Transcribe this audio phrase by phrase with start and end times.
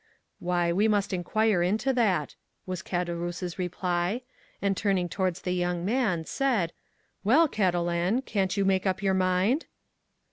[0.39, 2.33] "Why, we must inquire into that,"
[2.65, 4.23] was Caderousse's reply;
[4.59, 6.73] and turning towards the young man, said,
[7.23, 9.67] "Well, Catalan, can't you make up your mind?"